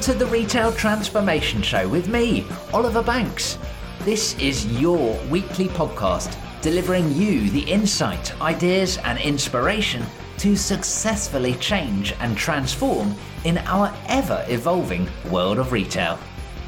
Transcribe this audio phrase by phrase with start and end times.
[0.00, 3.58] To the Retail Transformation Show with me, Oliver Banks.
[4.00, 10.02] This is your weekly podcast delivering you the insight, ideas, and inspiration
[10.38, 13.14] to successfully change and transform
[13.44, 16.18] in our ever evolving world of retail.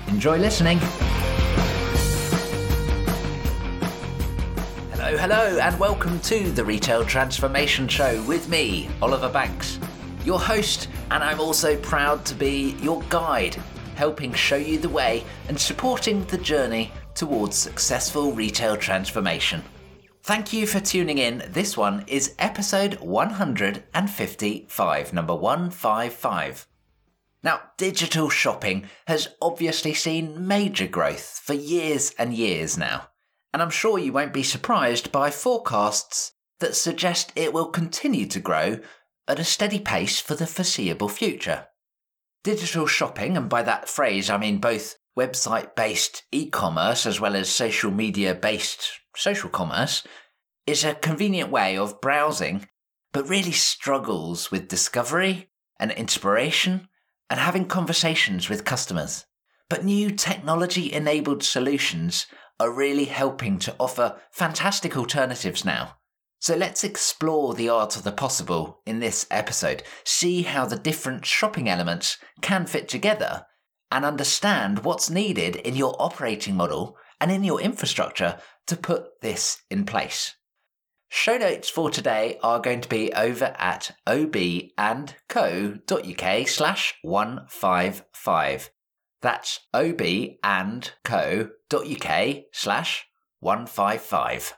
[0.08, 0.78] Enjoy listening.
[4.90, 9.78] Hello, hello, and welcome to the Retail Transformation Show with me, Oliver Banks,
[10.24, 13.56] your host, and I'm also proud to be your guide,
[13.94, 19.62] helping show you the way and supporting the journey towards successful retail transformation.
[20.22, 21.42] Thank you for tuning in.
[21.48, 26.68] This one is episode 155, number 155.
[27.42, 33.08] Now, digital shopping has obviously seen major growth for years and years now,
[33.52, 38.38] and I'm sure you won't be surprised by forecasts that suggest it will continue to
[38.38, 38.78] grow
[39.28, 41.66] at a steady pace for the foreseeable future.
[42.44, 47.36] Digital shopping, and by that phrase I mean both website based e commerce as well
[47.36, 50.02] as social media based social commerce,
[50.66, 52.66] is a convenient way of browsing,
[53.12, 56.88] but really struggles with discovery and inspiration
[57.28, 59.26] and having conversations with customers.
[59.68, 62.26] But new technology enabled solutions
[62.60, 65.96] are really helping to offer fantastic alternatives now.
[66.42, 71.24] So let's explore the art of the possible in this episode, see how the different
[71.24, 73.46] shopping elements can fit together,
[73.92, 79.62] and understand what's needed in your operating model and in your infrastructure to put this
[79.70, 80.34] in place.
[81.08, 84.74] Show notes for today are going to be over at obandco.uk
[86.48, 88.70] slash 155.
[89.20, 90.40] That's obandco.uk
[92.52, 93.06] slash
[93.38, 94.54] 155.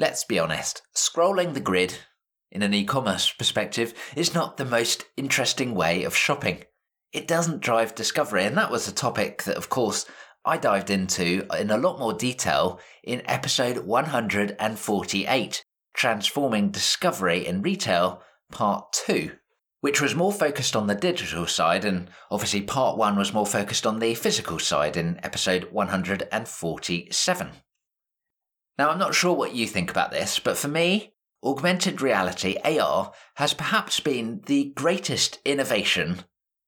[0.00, 1.96] Let's be honest, scrolling the grid
[2.52, 6.62] in an e commerce perspective is not the most interesting way of shopping.
[7.12, 10.06] It doesn't drive discovery, and that was a topic that, of course,
[10.44, 15.64] I dived into in a lot more detail in episode 148
[15.94, 18.22] Transforming Discovery in Retail,
[18.52, 19.32] Part 2,
[19.80, 23.84] which was more focused on the digital side, and obviously Part 1 was more focused
[23.84, 27.50] on the physical side in episode 147.
[28.78, 31.12] Now, I'm not sure what you think about this, but for me,
[31.42, 36.20] augmented reality, AR, has perhaps been the greatest innovation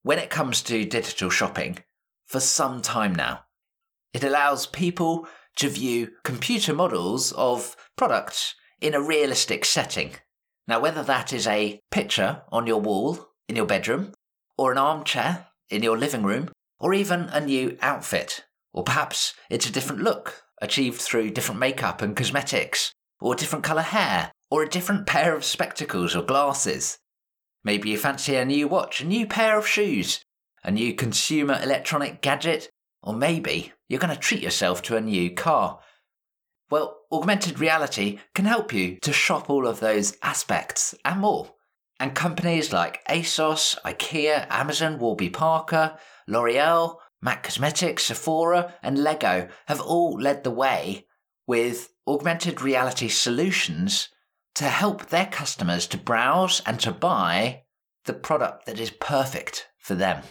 [0.03, 1.77] when it comes to digital shopping
[2.25, 3.45] for some time now.
[4.13, 10.11] It allows people to view computer models of products in a realistic setting.
[10.67, 14.13] Now, whether that is a picture on your wall in your bedroom,
[14.57, 16.49] or an armchair in your living room,
[16.79, 22.01] or even a new outfit, or perhaps it's a different look achieved through different makeup
[22.01, 26.99] and cosmetics, or different colour hair, or a different pair of spectacles or glasses.
[27.63, 30.23] Maybe you fancy a new watch, a new pair of shoes,
[30.63, 32.69] a new consumer electronic gadget,
[33.03, 35.79] or maybe you're going to treat yourself to a new car.
[36.69, 41.51] Well, augmented reality can help you to shop all of those aspects and more.
[41.99, 45.97] And companies like ASOS, IKEA, Amazon, Warby Parker,
[46.27, 51.05] L'Oreal, MAC Cosmetics, Sephora, and Lego have all led the way
[51.45, 54.09] with augmented reality solutions
[54.55, 57.63] to help their customers to browse and to buy
[58.05, 60.23] the product that is perfect for them.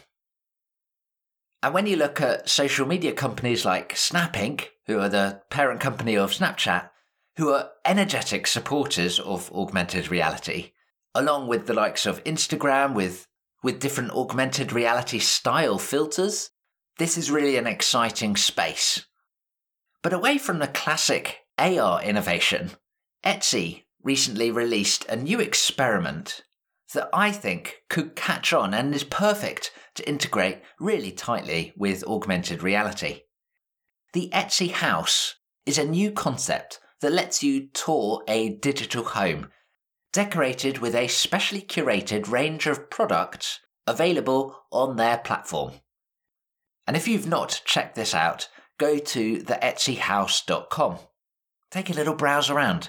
[1.63, 5.81] And when you look at social media companies like Snap Inc., who are the parent
[5.81, 6.91] company of Snapchat,
[7.37, 10.73] who are energetic supporters of augmented reality,
[11.15, 13.27] along with the likes of Instagram with,
[13.63, 16.51] with different augmented reality style filters,
[17.01, 19.07] this is really an exciting space.
[20.03, 22.73] But away from the classic AR innovation,
[23.25, 26.43] Etsy recently released a new experiment
[26.93, 32.63] that I think could catch on and is perfect to integrate really tightly with augmented
[32.63, 33.23] reality.
[34.13, 39.49] The Etsy House is a new concept that lets you tour a digital home
[40.13, 45.81] decorated with a specially curated range of products available on their platform.
[46.91, 50.99] And if you've not checked this out, go to theetsyhouse.com.
[51.71, 52.89] Take a little browse around.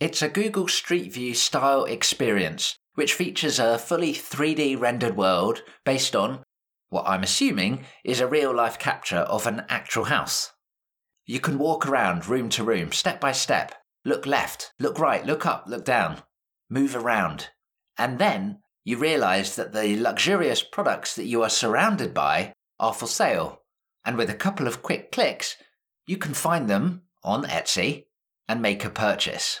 [0.00, 6.16] It's a Google Street View style experience, which features a fully 3D rendered world based
[6.16, 6.42] on
[6.90, 10.50] what I'm assuming is a real life capture of an actual house.
[11.24, 13.72] You can walk around room to room, step by step,
[14.04, 16.22] look left, look right, look up, look down,
[16.68, 17.50] move around.
[17.96, 23.06] And then you realize that the luxurious products that you are surrounded by are for
[23.06, 23.62] sale.
[24.04, 25.56] And with a couple of quick clicks,
[26.06, 28.06] you can find them on Etsy
[28.48, 29.60] and make a purchase.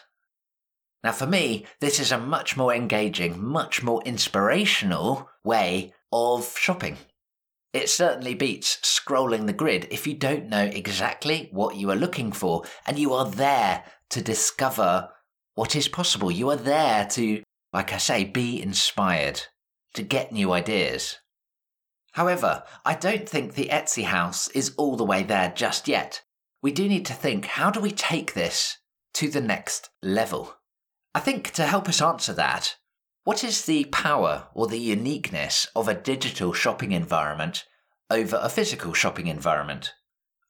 [1.04, 6.98] Now, for me, this is a much more engaging, much more inspirational way of shopping.
[7.72, 12.30] it certainly beats scrolling the grid if you don't know exactly what you are looking
[12.30, 15.08] for and you are there to discover
[15.54, 16.30] what is possible.
[16.30, 17.42] You are there to,
[17.72, 19.42] like I say, be inspired,
[19.94, 21.18] to get new ideas.
[22.12, 26.22] However, I don't think the Etsy house is all the way there just yet.
[26.62, 28.78] We do need to think how do we take this
[29.14, 30.54] to the next level?
[31.14, 32.76] I think to help us answer that,
[33.24, 37.64] what is the power or the uniqueness of a digital shopping environment
[38.10, 39.92] over a physical shopping environment?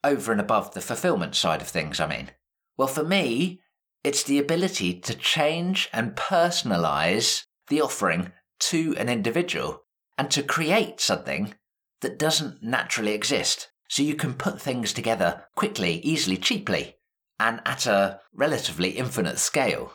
[0.02, 2.30] Over and above the fulfillment side of things, I mean.
[2.76, 3.60] Well, for me,
[4.02, 9.81] it's the ability to change and personalize the offering to an individual
[10.22, 11.52] and to create something
[12.00, 13.72] that doesn't naturally exist.
[13.88, 16.94] So you can put things together quickly, easily, cheaply,
[17.40, 19.94] and at a relatively infinite scale.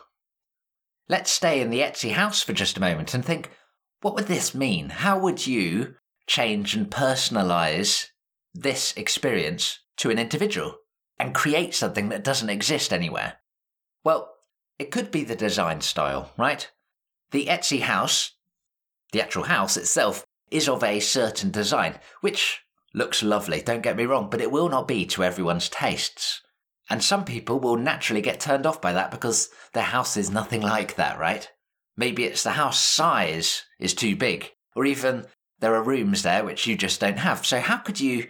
[1.08, 3.52] Let's stay in the Etsy house for just a moment and think
[4.02, 4.90] what would this mean?
[4.90, 5.94] How would you
[6.26, 8.08] change and personalize
[8.52, 10.76] this experience to an individual
[11.18, 13.38] and create something that doesn't exist anywhere?
[14.04, 14.30] Well,
[14.78, 16.70] it could be the design style, right?
[17.30, 18.34] The Etsy house,
[19.12, 22.60] the actual house itself, is of a certain design, which
[22.94, 26.40] looks lovely, don't get me wrong, but it will not be to everyone's tastes.
[26.90, 30.62] And some people will naturally get turned off by that because their house is nothing
[30.62, 31.48] like that, right?
[31.96, 35.26] Maybe it's the house size is too big, or even
[35.58, 37.44] there are rooms there which you just don't have.
[37.44, 38.28] So, how could you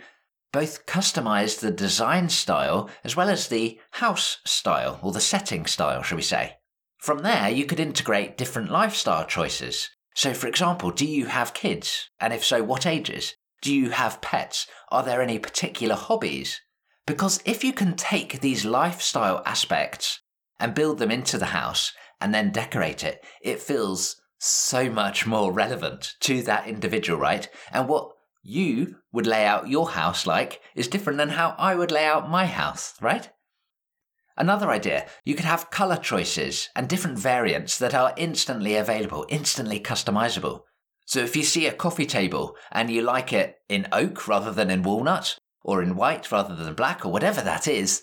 [0.53, 6.03] both customize the design style as well as the house style, or the setting style,
[6.03, 6.57] shall we say?
[6.99, 9.91] From there, you could integrate different lifestyle choices.
[10.19, 12.11] So, for example, do you have kids?
[12.19, 13.37] And if so, what ages?
[13.63, 14.67] Do you have pets?
[14.89, 16.61] Are there any particular hobbies?
[17.07, 20.19] Because if you can take these lifestyle aspects
[20.59, 25.53] and build them into the house and then decorate it, it feels so much more
[25.53, 27.49] relevant to that individual, right?
[27.71, 28.11] And what
[28.43, 32.29] you would lay out your house like is different than how I would lay out
[32.29, 33.31] my house, right?
[34.39, 39.81] Another idea, you could have color choices and different variants that are instantly available, instantly
[39.81, 40.61] customizable.
[41.07, 44.71] So if you see a coffee table and you like it in oak rather than
[44.71, 48.03] in walnut, or in white rather than black, or whatever that is,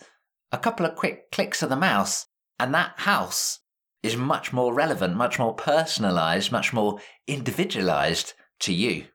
[0.52, 2.26] a couple of quick clicks of the mouse,
[2.60, 3.60] and that house
[4.04, 9.06] is much more relevant, much more personalized, much more individualized to you.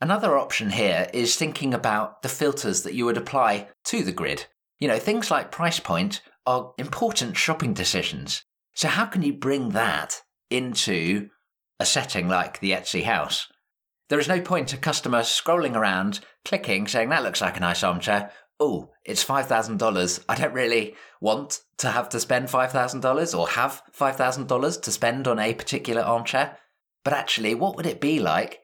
[0.00, 4.46] Another option here is thinking about the filters that you would apply to the grid.
[4.78, 8.44] You know, things like price point are important shopping decisions.
[8.74, 11.28] So, how can you bring that into
[11.78, 13.48] a setting like the Etsy house?
[14.10, 17.82] There is no point a customer scrolling around, clicking, saying, That looks like a nice
[17.82, 18.30] armchair.
[18.60, 20.24] Oh, it's $5,000.
[20.28, 25.38] I don't really want to have to spend $5,000 or have $5,000 to spend on
[25.38, 26.58] a particular armchair.
[27.02, 28.60] But actually, what would it be like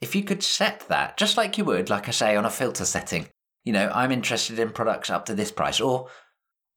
[0.00, 2.84] if you could set that, just like you would, like I say, on a filter
[2.84, 3.28] setting?
[3.68, 6.08] You know, I'm interested in products up to this price or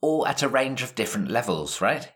[0.02, 2.12] or at a range of different levels, right?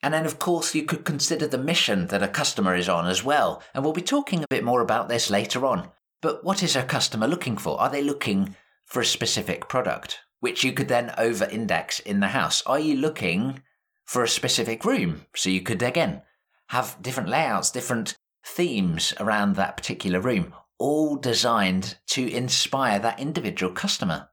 [0.00, 3.24] And then, of course, you could consider the mission that a customer is on as
[3.24, 3.64] well.
[3.74, 5.90] And we'll be talking a bit more about this later on.
[6.22, 7.80] But what is a customer looking for?
[7.80, 8.54] Are they looking
[8.84, 12.62] for a specific product, which you could then over index in the house?
[12.64, 13.60] Are you looking
[14.04, 15.26] for a specific room?
[15.34, 16.22] So you could, again,
[16.68, 23.72] have different layouts, different themes around that particular room, all designed to inspire that individual
[23.72, 24.28] customer.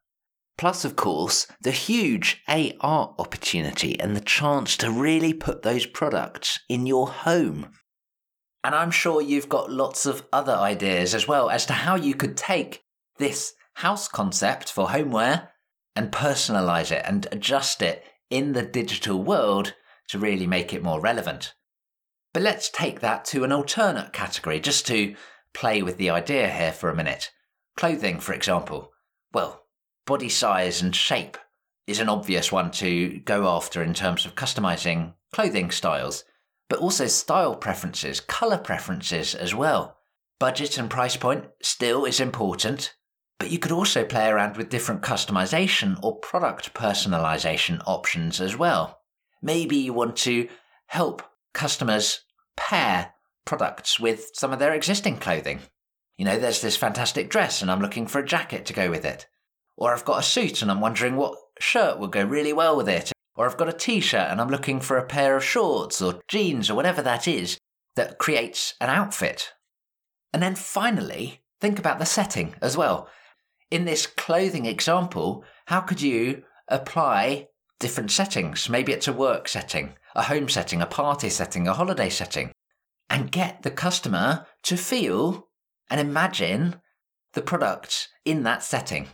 [0.58, 6.60] Plus, of course, the huge AR opportunity and the chance to really put those products
[6.70, 7.72] in your home.
[8.64, 12.14] And I'm sure you've got lots of other ideas as well as to how you
[12.14, 12.84] could take
[13.18, 15.50] this house concept for homeware
[15.96, 19.74] and personalize it and adjust it in the digital world
[20.10, 21.54] to really make it more relevant.
[22.34, 25.16] But let's take that to an alternate category just to
[25.54, 27.32] play with the idea here for a minute.
[27.76, 28.92] Clothing, for example.
[29.34, 29.64] Well,
[30.06, 31.38] body size and shape
[31.88, 36.24] is an obvious one to go after in terms of customizing clothing styles,
[36.70, 39.98] but also style preferences, color preferences as well.
[40.40, 42.94] Budget and price point still is important,
[43.40, 49.00] but you could also play around with different customization or product personalization options as well.
[49.42, 50.48] Maybe you want to
[50.88, 51.22] help
[51.54, 52.22] customers
[52.56, 53.14] pair
[53.46, 55.60] products with some of their existing clothing.
[56.18, 59.06] You know, there's this fantastic dress and I'm looking for a jacket to go with
[59.06, 59.28] it.
[59.76, 62.88] Or I've got a suit and I'm wondering what shirt would go really well with
[62.88, 63.12] it.
[63.36, 66.22] Or I've got a t shirt and I'm looking for a pair of shorts or
[66.28, 67.58] jeans or whatever that is
[67.96, 69.54] that creates an outfit.
[70.32, 73.08] And then finally, think about the setting as well.
[73.72, 77.48] In this clothing example, how could you apply
[77.80, 78.70] different settings?
[78.70, 82.52] Maybe it's a work setting, a home setting, a party setting, a holiday setting,
[83.10, 85.50] and get the customer to feel
[85.90, 86.82] and imagine
[87.34, 89.08] the product in that setting.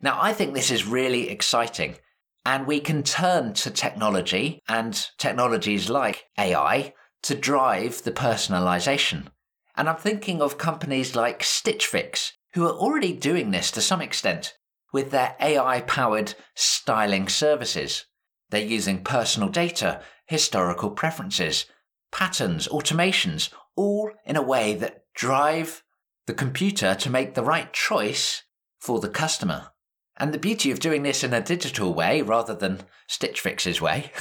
[0.00, 1.96] Now, I think this is really exciting,
[2.44, 9.28] and we can turn to technology and technologies like AI to drive the personalization.
[9.76, 14.00] And I'm thinking of companies like Stitch Fix, who are already doing this to some
[14.00, 14.54] extent
[14.92, 18.06] with their AI powered styling services.
[18.50, 21.66] They're using personal data, historical preferences,
[22.14, 25.82] patterns, automations, all in a way that drive
[26.26, 28.44] the computer to make the right choice
[28.78, 29.72] for the customer.
[30.16, 34.12] And the beauty of doing this in a digital way rather than Stitch Fix's way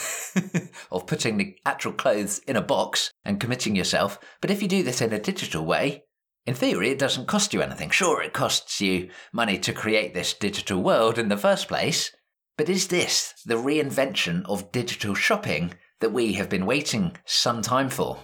[0.92, 4.18] of putting the actual clothes in a box and committing yourself.
[4.42, 6.04] But if you do this in a digital way,
[6.48, 7.92] in theory, it doesn't cost you anything.
[7.92, 12.12] Sure, it costs you money to create this digital world in the first place.
[12.58, 17.90] But is this the reinvention of digital shopping that we have been waiting some time
[17.90, 18.20] for?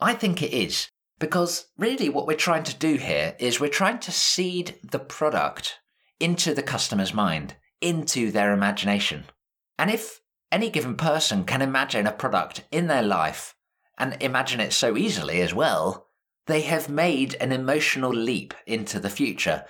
[0.00, 0.88] I think it is.
[1.18, 5.80] Because really, what we're trying to do here is we're trying to seed the product
[6.20, 9.24] into the customer's mind, into their imagination.
[9.76, 10.20] And if
[10.52, 13.56] any given person can imagine a product in their life
[13.98, 16.06] and imagine it so easily as well,
[16.46, 19.64] they have made an emotional leap into the future.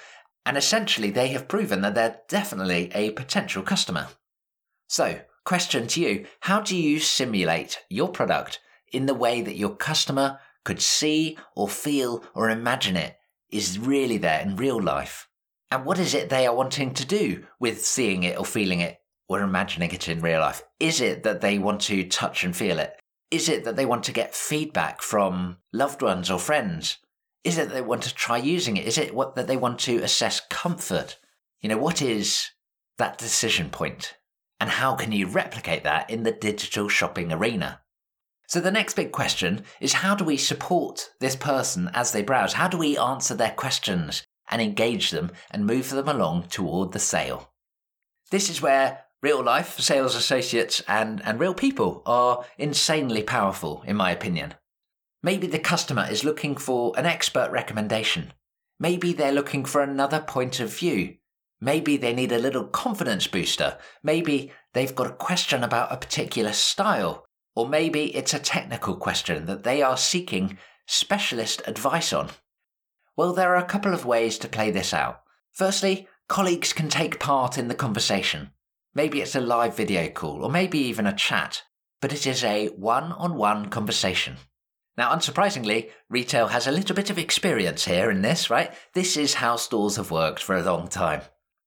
[0.44, 4.08] And essentially, they have proven that they're definitely a potential customer.
[4.88, 8.60] So, question to you How do you simulate your product
[8.92, 13.16] in the way that your customer could see or feel or imagine it
[13.50, 15.28] is really there in real life?
[15.70, 18.98] And what is it they are wanting to do with seeing it or feeling it
[19.28, 20.62] or imagining it in real life?
[20.78, 22.98] Is it that they want to touch and feel it?
[23.30, 26.98] Is it that they want to get feedback from loved ones or friends?
[27.42, 28.86] Is it that they want to try using it?
[28.86, 31.18] Is it what that they want to assess comfort?
[31.60, 32.50] You know, what is
[32.98, 34.16] that decision point?
[34.64, 37.82] And how can you replicate that in the digital shopping arena?
[38.48, 42.54] So the next big question is how do we support this person as they browse?
[42.54, 44.24] How do we answer their questions?
[44.50, 47.50] and engage them and move them along toward the sale.
[48.30, 53.96] This is where real life sales associates and, and real people are insanely powerful, in
[53.96, 54.54] my opinion.
[55.22, 58.32] Maybe the customer is looking for an expert recommendation.
[58.78, 61.16] Maybe they're looking for another point of view.
[61.64, 63.78] Maybe they need a little confidence booster.
[64.02, 67.24] Maybe they've got a question about a particular style.
[67.56, 72.28] Or maybe it's a technical question that they are seeking specialist advice on.
[73.16, 75.22] Well, there are a couple of ways to play this out.
[75.52, 78.50] Firstly, colleagues can take part in the conversation.
[78.94, 81.62] Maybe it's a live video call, or maybe even a chat,
[82.02, 84.36] but it is a one on one conversation.
[84.98, 88.70] Now, unsurprisingly, retail has a little bit of experience here in this, right?
[88.92, 91.22] This is how stores have worked for a long time.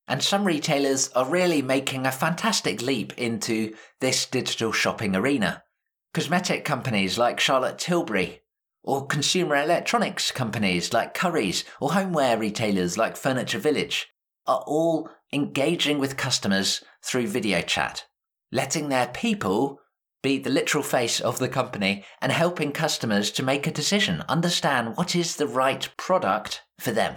[0.07, 5.63] And some retailers are really making a fantastic leap into this digital shopping arena.
[6.13, 8.41] Cosmetic companies like Charlotte Tilbury
[8.87, 14.07] or consumer electronics companies like Currys, or homeware retailers like Furniture Village,
[14.47, 18.05] are all engaging with customers through video chat,
[18.49, 19.81] letting their people
[20.23, 24.95] be the literal face of the company and helping customers to make a decision, understand
[24.95, 27.15] what is the right product for them.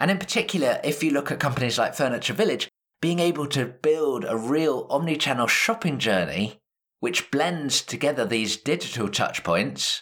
[0.00, 2.68] And in particular, if you look at companies like Furniture Village,
[3.00, 6.58] being able to build a real omni-channel shopping journey
[6.98, 10.00] which blends together these digital touchpoints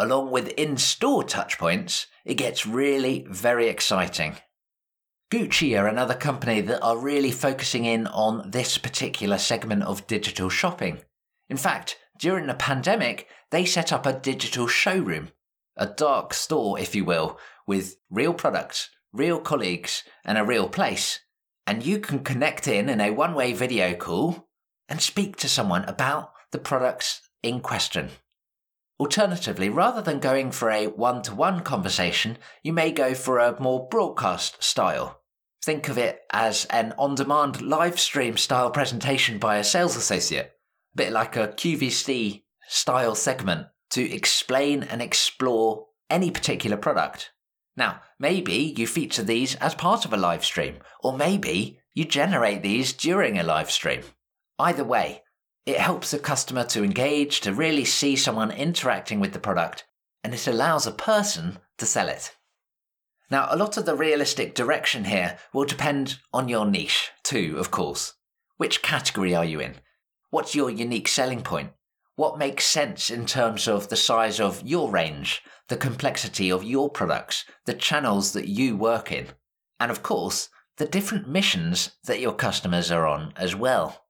[0.00, 4.36] along with in store touchpoints, it gets really very exciting.
[5.30, 10.48] Gucci are another company that are really focusing in on this particular segment of digital
[10.48, 11.00] shopping.
[11.48, 15.28] In fact, during the pandemic, they set up a digital showroom,
[15.76, 21.20] a dark store, if you will, with real products, real colleagues, and a real place.
[21.66, 24.48] And you can connect in in a one way video call
[24.88, 28.10] and speak to someone about the products in question.
[28.98, 33.58] Alternatively, rather than going for a one to one conversation, you may go for a
[33.60, 35.22] more broadcast style.
[35.64, 40.52] Think of it as an on demand live stream style presentation by a sales associate,
[40.94, 47.30] a bit like a QVC style segment to explain and explore any particular product.
[47.76, 52.62] Now, maybe you feature these as part of a live stream, or maybe you generate
[52.62, 54.02] these during a live stream.
[54.58, 55.22] Either way,
[55.66, 59.84] it helps a customer to engage, to really see someone interacting with the product,
[60.22, 62.36] and it allows a person to sell it.
[63.30, 67.70] Now, a lot of the realistic direction here will depend on your niche, too, of
[67.70, 68.14] course.
[68.56, 69.76] Which category are you in?
[70.30, 71.70] What's your unique selling point?
[72.20, 76.90] What makes sense in terms of the size of your range, the complexity of your
[76.90, 79.28] products, the channels that you work in,
[79.80, 84.04] and of course, the different missions that your customers are on as well.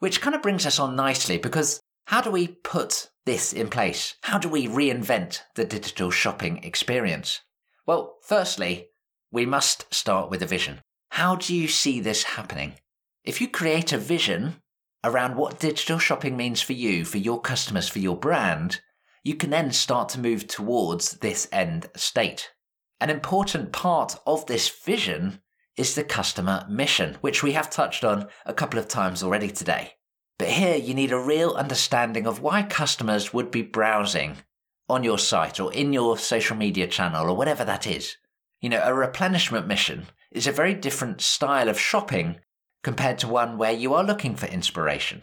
[0.00, 4.16] Which kind of brings us on nicely because how do we put this in place?
[4.22, 7.42] How do we reinvent the digital shopping experience?
[7.86, 8.88] Well, firstly,
[9.30, 10.80] we must start with a vision.
[11.10, 12.74] How do you see this happening?
[13.22, 14.61] If you create a vision
[15.04, 18.80] around what digital shopping means for you, for your customers, for your brand,
[19.24, 22.52] you can then start to move towards this end state.
[23.00, 25.40] An important part of this vision
[25.76, 29.94] is the customer mission, which we have touched on a couple of times already today.
[30.38, 34.38] But here you need a real understanding of why customers would be browsing
[34.88, 38.16] on your site or in your social media channel or whatever that is.
[38.60, 42.36] You know, a replenishment mission is a very different style of shopping
[42.82, 45.22] compared to one where you are looking for inspiration.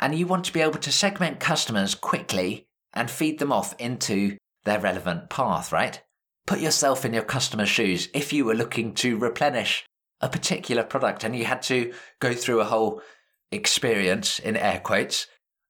[0.00, 4.36] And you want to be able to segment customers quickly and feed them off into
[4.64, 6.02] their relevant path, right?
[6.46, 9.84] Put yourself in your customer's shoes if you were looking to replenish
[10.20, 13.02] a particular product and you had to go through a whole
[13.50, 15.26] experience in air quotes,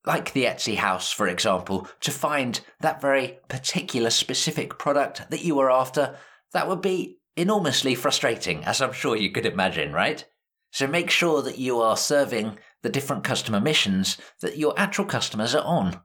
[0.07, 5.55] like the Etsy house, for example, to find that very particular specific product that you
[5.55, 6.17] were after,
[6.53, 10.25] that would be enormously frustrating, as I'm sure you could imagine, right?
[10.71, 15.55] So make sure that you are serving the different customer missions that your actual customers
[15.55, 16.01] are on.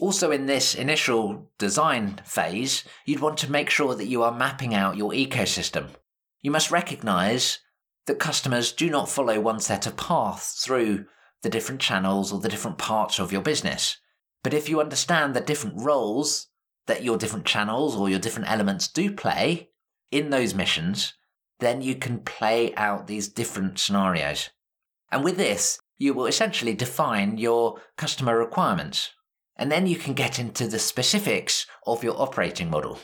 [0.00, 4.74] Also, in this initial design phase, you'd want to make sure that you are mapping
[4.74, 5.90] out your ecosystem.
[6.40, 7.58] You must recognize
[8.06, 11.04] that customers do not follow one set of paths through
[11.42, 13.98] the different channels or the different parts of your business.
[14.42, 16.48] But if you understand the different roles
[16.86, 19.70] that your different channels or your different elements do play
[20.10, 21.12] in those missions,
[21.60, 24.50] then you can play out these different scenarios.
[25.12, 29.10] And with this, you will essentially define your customer requirements.
[29.56, 32.98] And then you can get into the specifics of your operating model,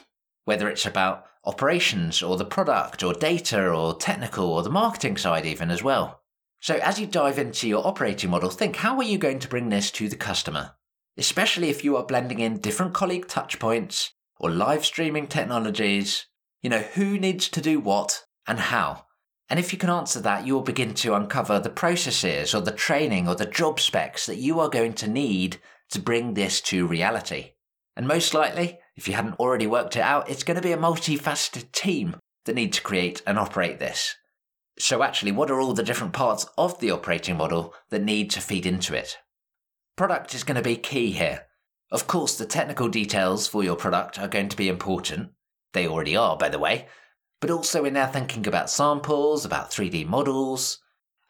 [0.44, 5.44] whether it's about operations or the product or data or technical or the marketing side,
[5.44, 6.22] even as well.
[6.60, 9.68] So, as you dive into your operating model, think how are you going to bring
[9.68, 10.72] this to the customer?
[11.18, 16.26] Especially if you are blending in different colleague touchpoints or live streaming technologies.
[16.62, 19.06] You know, who needs to do what and how?
[19.48, 22.72] And if you can answer that, you will begin to uncover the processes or the
[22.72, 25.58] training or the job specs that you are going to need
[25.90, 27.52] to bring this to reality.
[27.96, 30.76] And most likely, if you hadn't already worked it out, it's going to be a
[30.76, 34.16] multifaceted team that need to create and operate this.
[34.78, 38.40] So, actually, what are all the different parts of the operating model that need to
[38.40, 39.16] feed into it?
[39.96, 41.46] Product is going to be key here.
[41.90, 45.30] Of course, the technical details for your product are going to be important.
[45.72, 46.88] They already are, by the way.
[47.40, 50.78] But also, we're now thinking about samples, about 3D models,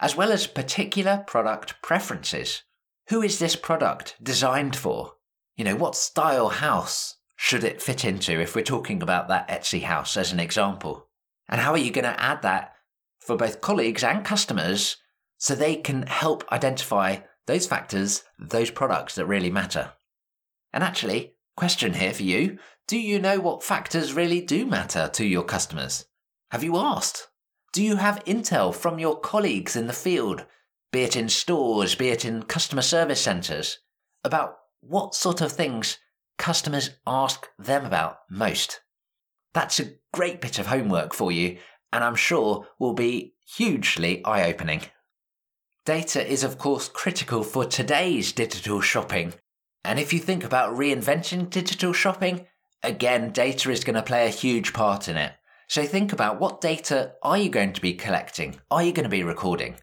[0.00, 2.62] as well as particular product preferences.
[3.08, 5.14] Who is this product designed for?
[5.56, 9.82] You know, what style house should it fit into if we're talking about that Etsy
[9.82, 11.08] house as an example?
[11.48, 12.74] And how are you going to add that
[13.20, 14.96] for both colleagues and customers
[15.38, 19.92] so they can help identify those factors, those products that really matter?
[20.72, 25.26] And actually, question here for you do you know what factors really do matter to
[25.26, 26.04] your customers?
[26.52, 27.26] Have you asked?
[27.72, 30.46] Do you have intel from your colleagues in the field
[30.92, 33.80] be it in stores, be it in customer service centres,
[34.24, 35.98] about what sort of things
[36.38, 38.80] customers ask them about most.
[39.52, 41.58] That's a great bit of homework for you,
[41.92, 44.82] and I'm sure will be hugely eye opening.
[45.84, 49.34] Data is, of course, critical for today's digital shopping.
[49.86, 52.46] And if you think about reinventing digital shopping,
[52.82, 55.32] again, data is going to play a huge part in it.
[55.68, 58.56] So think about what data are you going to be collecting?
[58.68, 59.76] Are you going to be recording?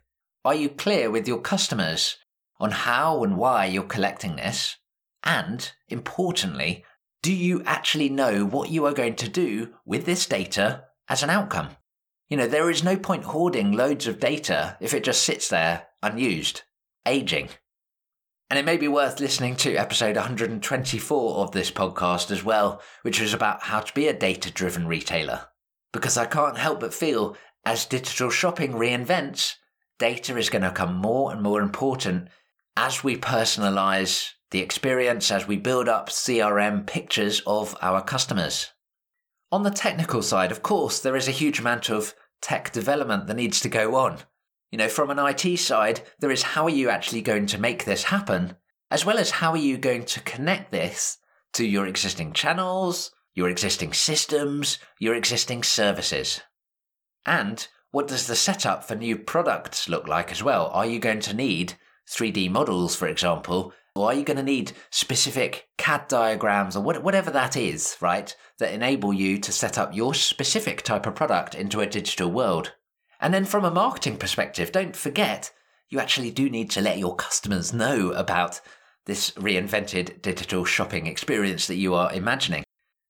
[0.43, 2.17] Are you clear with your customers
[2.59, 4.75] on how and why you're collecting this?
[5.23, 6.83] And importantly,
[7.21, 11.29] do you actually know what you are going to do with this data as an
[11.29, 11.69] outcome?
[12.29, 15.87] You know, there is no point hoarding loads of data if it just sits there
[16.01, 16.63] unused,
[17.05, 17.47] aging.
[18.49, 23.19] And it may be worth listening to episode 124 of this podcast as well, which
[23.19, 25.47] was about how to be a data driven retailer.
[25.91, 29.55] Because I can't help but feel as digital shopping reinvents,
[29.97, 32.27] data is going to become more and more important
[32.75, 38.71] as we personalize the experience, as we build up CRM pictures of our customers.
[39.51, 43.35] On the technical side, of course, there is a huge amount of tech development that
[43.35, 44.19] needs to go on.
[44.73, 47.85] You know, from an IT side, there is how are you actually going to make
[47.85, 48.55] this happen,
[48.89, 51.19] as well as how are you going to connect this
[51.53, 56.41] to your existing channels, your existing systems, your existing services.
[57.23, 60.71] And what does the setup for new products look like as well?
[60.73, 61.75] Are you going to need
[62.09, 63.73] 3D models, for example?
[63.95, 68.35] Or are you going to need specific CAD diagrams or whatever that is, right?
[68.57, 72.73] That enable you to set up your specific type of product into a digital world.
[73.23, 75.49] And then from a marketing perspective, don't forget,
[75.87, 78.59] you actually do need to let your customers know about
[79.05, 82.65] this reinvented digital shopping experience that you are imagining.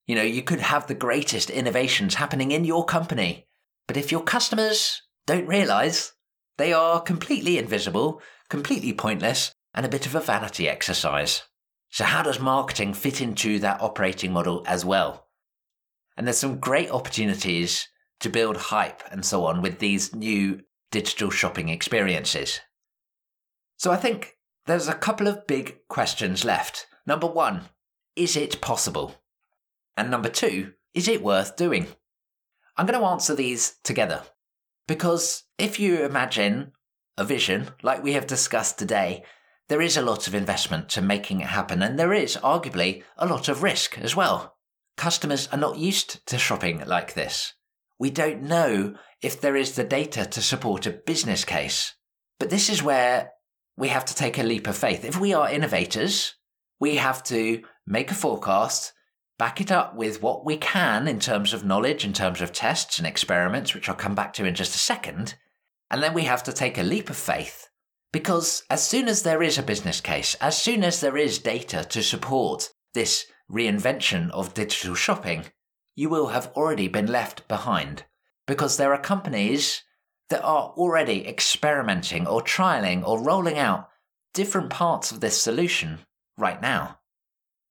[0.06, 3.48] You know, you could have the greatest innovations happening in your company,
[3.88, 6.12] but if your customers don't realize,
[6.58, 11.42] they are completely invisible, completely pointless, and a bit of a vanity exercise.
[11.90, 15.26] So, how does marketing fit into that operating model as well?
[16.16, 17.88] And there's some great opportunities
[18.20, 22.60] to build hype and so on with these new digital shopping experiences.
[23.76, 26.86] So, I think there's a couple of big questions left.
[27.06, 27.62] Number one,
[28.16, 29.16] is it possible?
[29.96, 31.88] And number two, is it worth doing?
[32.76, 34.22] I'm going to answer these together.
[34.86, 36.72] Because if you imagine
[37.16, 39.24] a vision like we have discussed today,
[39.68, 43.26] there is a lot of investment to making it happen, and there is arguably a
[43.26, 44.56] lot of risk as well.
[44.96, 47.54] Customers are not used to shopping like this.
[48.04, 51.94] We don't know if there is the data to support a business case.
[52.38, 53.30] But this is where
[53.78, 55.06] we have to take a leap of faith.
[55.06, 56.34] If we are innovators,
[56.78, 58.92] we have to make a forecast,
[59.38, 62.98] back it up with what we can in terms of knowledge, in terms of tests
[62.98, 65.36] and experiments, which I'll come back to in just a second.
[65.90, 67.70] And then we have to take a leap of faith
[68.12, 71.86] because as soon as there is a business case, as soon as there is data
[71.88, 75.46] to support this reinvention of digital shopping,
[75.94, 78.04] you will have already been left behind
[78.46, 79.82] because there are companies
[80.28, 83.88] that are already experimenting or trialing or rolling out
[84.32, 86.00] different parts of this solution
[86.36, 86.98] right now.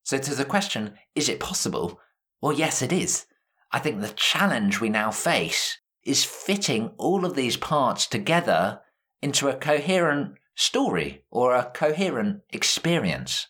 [0.04, 2.00] So, to the question, is it possible?
[2.42, 3.26] Well, yes, it is.
[3.72, 8.82] I think the challenge we now face is fitting all of these parts together
[9.22, 13.48] into a coherent story or a coherent experience.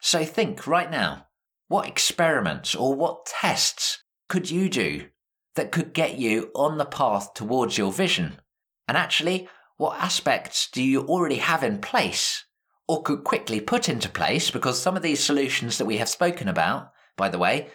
[0.00, 1.26] So, think right now
[1.68, 5.06] what experiments or what tests could you do
[5.54, 8.40] that could get you on the path towards your vision?
[8.86, 12.44] And actually, what aspects do you already have in place
[12.88, 16.48] or could quickly put into place because some of these solutions that we have spoken
[16.48, 17.68] about, by the way,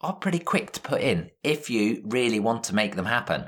[0.00, 3.46] are pretty quick to put in if you really want to make them happen.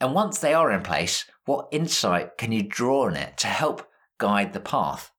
[0.00, 3.88] And once they are in place, what insight can you draw on it to help
[4.18, 5.10] guide the path?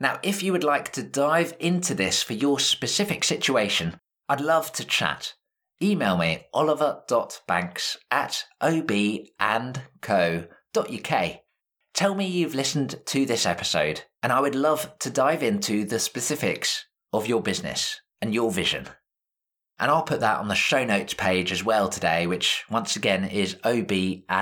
[0.00, 4.72] Now, if you would like to dive into this for your specific situation, I'd love
[4.72, 5.34] to chat.
[5.82, 9.80] Email me oliver.banks at obandco.uk.
[11.94, 15.98] Tell me you've listened to this episode, and I would love to dive into the
[15.98, 18.86] specifics of your business and your vision.
[19.80, 23.24] And I'll put that on the show notes page as well today, which once again
[23.24, 24.32] is obandco.uk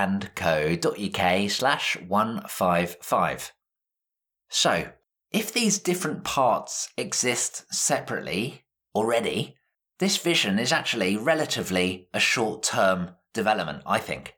[1.51, 3.53] slash 155.
[4.49, 4.89] So,
[5.31, 9.57] if these different parts exist separately already,
[9.99, 14.35] this vision is actually relatively a short term development, I think.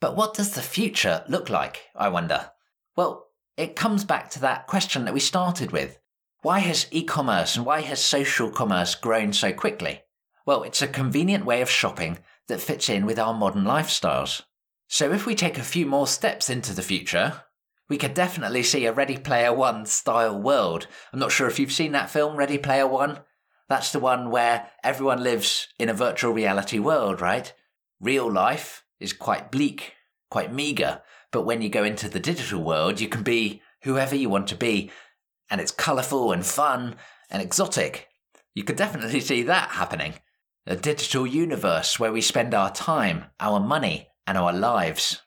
[0.00, 2.50] But what does the future look like, I wonder?
[2.96, 5.98] Well, it comes back to that question that we started with.
[6.42, 10.02] Why has e commerce and why has social commerce grown so quickly?
[10.44, 14.42] Well, it's a convenient way of shopping that fits in with our modern lifestyles.
[14.88, 17.44] So if we take a few more steps into the future,
[17.88, 20.86] we could definitely see a Ready Player One style world.
[21.12, 23.20] I'm not sure if you've seen that film, Ready Player One.
[23.68, 27.52] That's the one where everyone lives in a virtual reality world, right?
[28.00, 29.94] Real life is quite bleak,
[30.30, 31.02] quite meager.
[31.30, 34.56] But when you go into the digital world, you can be whoever you want to
[34.56, 34.90] be,
[35.50, 36.96] and it's colourful and fun
[37.30, 38.08] and exotic.
[38.54, 40.14] You could definitely see that happening.
[40.66, 45.20] A digital universe where we spend our time, our money, and our lives.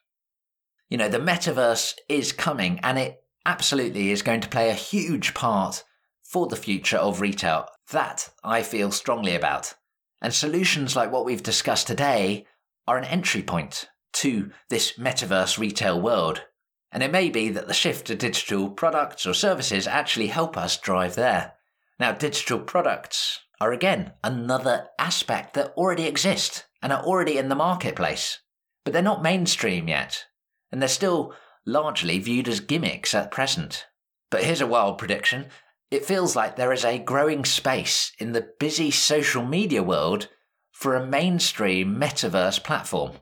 [0.89, 5.33] You know, the metaverse is coming and it absolutely is going to play a huge
[5.33, 5.83] part
[6.23, 7.67] for the future of retail.
[7.91, 9.73] That I feel strongly about.
[10.21, 12.45] And solutions like what we've discussed today
[12.87, 16.43] are an entry point to this metaverse retail world.
[16.91, 20.77] And it may be that the shift to digital products or services actually help us
[20.77, 21.53] drive there.
[21.99, 27.55] Now, digital products are again another aspect that already exist and are already in the
[27.55, 28.39] marketplace,
[28.83, 30.25] but they're not mainstream yet,
[30.71, 31.33] and they're still
[31.65, 33.85] largely viewed as gimmicks at present.
[34.29, 35.47] But here's a wild prediction.
[35.91, 40.29] It feels like there is a growing space in the busy social media world
[40.71, 43.13] for a mainstream metaverse platform.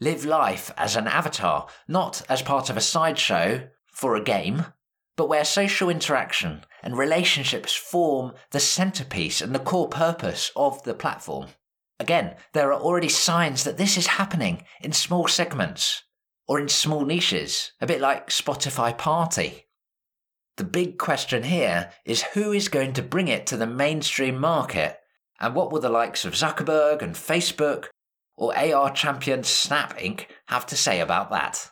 [0.00, 4.66] Live life as an avatar, not as part of a sideshow for a game,
[5.16, 10.94] but where social interaction and relationships form the centerpiece and the core purpose of the
[10.94, 11.48] platform.
[12.00, 16.02] Again, there are already signs that this is happening in small segments
[16.46, 19.66] or in small niches, a bit like Spotify Party.
[20.56, 24.98] The big question here is who is going to bring it to the mainstream market
[25.40, 27.86] and what will the likes of Zuckerberg and Facebook
[28.36, 30.26] or AR champion Snap Inc.
[30.46, 31.70] have to say about that?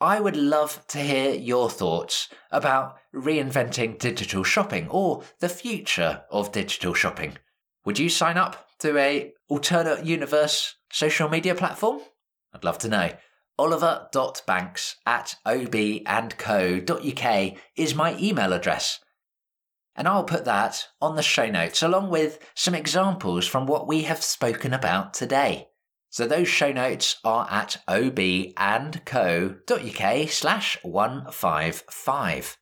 [0.00, 6.52] I would love to hear your thoughts about reinventing digital shopping or the future of
[6.52, 7.38] digital shopping.
[7.84, 12.00] Would you sign up to a alternate universe social media platform?
[12.52, 13.10] I'd love to know.
[13.58, 16.86] Oliver.banks at obandco.uk
[17.76, 19.00] is my email address.
[19.96, 24.02] And I'll put that on the show notes along with some examples from what we
[24.02, 25.68] have spoken about today.
[26.10, 28.58] So those show notes are at obandco.uk
[30.28, 32.58] slash 155.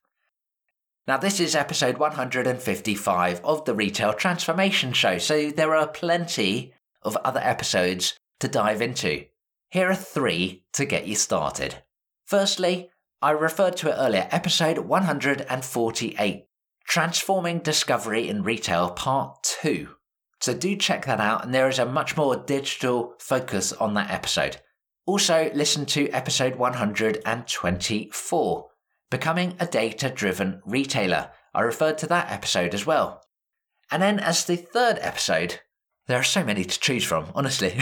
[1.06, 7.16] Now, this is episode 155 of the Retail Transformation Show, so there are plenty of
[7.24, 9.24] other episodes to dive into.
[9.72, 11.76] Here are three to get you started.
[12.26, 12.90] Firstly,
[13.22, 16.44] I referred to it earlier, episode 148
[16.86, 19.88] Transforming Discovery in Retail Part 2.
[20.42, 24.10] So do check that out, and there is a much more digital focus on that
[24.10, 24.58] episode.
[25.06, 28.68] Also, listen to episode 124
[29.10, 31.30] Becoming a Data Driven Retailer.
[31.54, 33.22] I referred to that episode as well.
[33.90, 35.60] And then, as the third episode,
[36.08, 37.70] there are so many to choose from, honestly.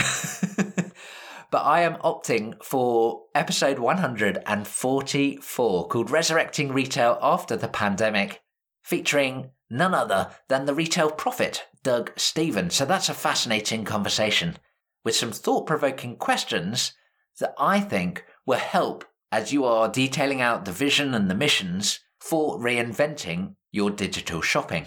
[1.51, 8.41] but I am opting for episode 144 called Resurrecting Retail After the Pandemic,
[8.81, 12.75] featuring none other than the retail prophet, Doug Stephens.
[12.75, 14.57] So that's a fascinating conversation
[15.03, 16.93] with some thought provoking questions
[17.39, 21.99] that I think will help as you are detailing out the vision and the missions
[22.19, 24.85] for reinventing your digital shopping.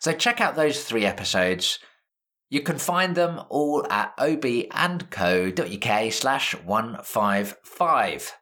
[0.00, 1.78] So check out those three episodes.
[2.48, 8.32] You can find them all at obandco.uk slash 155.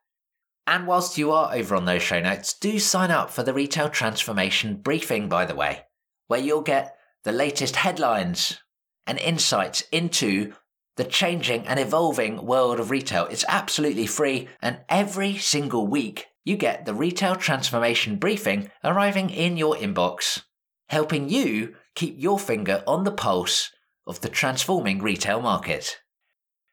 [0.67, 3.89] And whilst you are over on those show notes, do sign up for the Retail
[3.89, 5.85] Transformation Briefing, by the way,
[6.27, 8.61] where you'll get the latest headlines
[9.07, 10.53] and insights into
[10.97, 13.27] the changing and evolving world of retail.
[13.27, 19.57] It's absolutely free, and every single week you get the Retail Transformation Briefing arriving in
[19.57, 20.43] your inbox,
[20.89, 23.71] helping you keep your finger on the pulse
[24.07, 25.99] of the transforming retail market.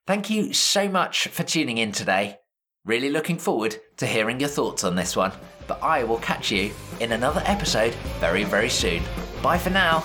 [0.08, 2.38] Thank you so much for tuning in today.
[2.86, 5.32] Really looking forward to hearing your thoughts on this one,
[5.68, 9.04] but I will catch you in another episode very, very soon.
[9.44, 10.04] Bye for now.